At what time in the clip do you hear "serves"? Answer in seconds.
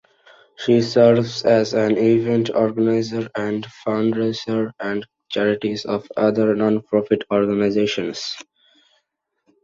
0.81-1.43